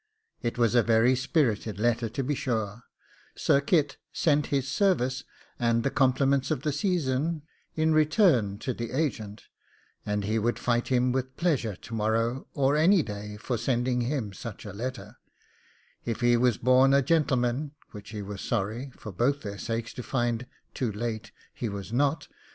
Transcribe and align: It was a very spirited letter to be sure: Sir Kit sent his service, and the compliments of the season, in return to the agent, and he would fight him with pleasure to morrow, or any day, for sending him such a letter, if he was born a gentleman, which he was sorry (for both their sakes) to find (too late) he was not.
It 0.41 0.57
was 0.57 0.73
a 0.73 0.81
very 0.81 1.15
spirited 1.15 1.79
letter 1.79 2.09
to 2.09 2.23
be 2.23 2.33
sure: 2.33 2.85
Sir 3.35 3.61
Kit 3.61 3.97
sent 4.11 4.47
his 4.47 4.67
service, 4.67 5.23
and 5.59 5.83
the 5.83 5.91
compliments 5.91 6.49
of 6.49 6.63
the 6.63 6.71
season, 6.71 7.43
in 7.75 7.93
return 7.93 8.57
to 8.61 8.73
the 8.73 8.93
agent, 8.93 9.43
and 10.03 10.23
he 10.23 10.39
would 10.39 10.57
fight 10.57 10.87
him 10.87 11.11
with 11.11 11.37
pleasure 11.37 11.75
to 11.75 11.93
morrow, 11.93 12.47
or 12.55 12.75
any 12.75 13.03
day, 13.03 13.37
for 13.37 13.59
sending 13.59 14.01
him 14.01 14.33
such 14.33 14.65
a 14.65 14.73
letter, 14.73 15.17
if 16.03 16.21
he 16.21 16.35
was 16.35 16.57
born 16.57 16.95
a 16.95 17.03
gentleman, 17.03 17.73
which 17.91 18.09
he 18.09 18.23
was 18.23 18.41
sorry 18.41 18.89
(for 18.97 19.11
both 19.11 19.43
their 19.43 19.59
sakes) 19.59 19.93
to 19.93 20.01
find 20.01 20.47
(too 20.73 20.91
late) 20.91 21.31
he 21.53 21.69
was 21.69 21.93
not. 21.93 22.27